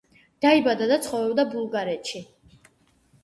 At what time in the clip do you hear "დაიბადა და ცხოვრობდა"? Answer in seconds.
0.43-1.45